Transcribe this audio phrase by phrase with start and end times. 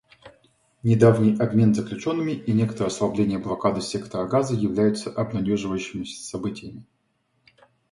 [0.81, 6.83] Недавний обмен заключенными и некоторое ослабление блокады сектора Газа являются обнадеживающими событиями.